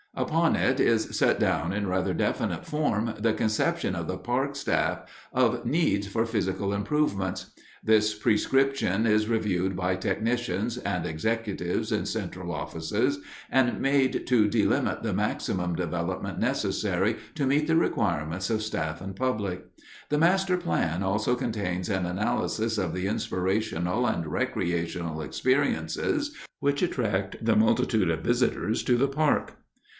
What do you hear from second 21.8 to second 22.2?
an